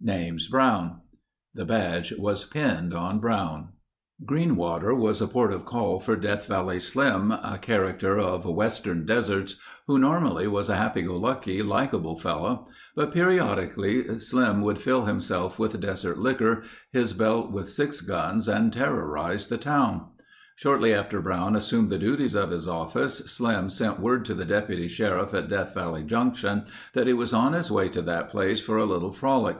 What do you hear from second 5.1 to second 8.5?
a port of call for Death Valley Slim, a character of